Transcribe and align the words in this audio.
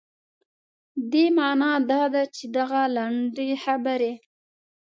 دې 1.11 1.25
معنا 1.37 1.71
دا 1.91 2.03
ده 2.13 2.23
چې 2.35 2.43
دغه 2.57 2.81
لنډې 2.95 3.49
خبرې. 3.63 4.13